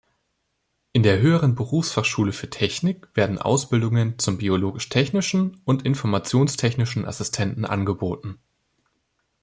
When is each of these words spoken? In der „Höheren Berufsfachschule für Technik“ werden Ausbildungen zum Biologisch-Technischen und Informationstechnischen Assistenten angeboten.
In 0.93 1.03
der 1.03 1.19
„Höheren 1.19 1.53
Berufsfachschule 1.53 2.33
für 2.33 2.49
Technik“ 2.49 3.09
werden 3.13 3.37
Ausbildungen 3.37 4.17
zum 4.17 4.39
Biologisch-Technischen 4.39 5.61
und 5.63 5.83
Informationstechnischen 5.85 7.05
Assistenten 7.05 7.65
angeboten. 7.65 8.39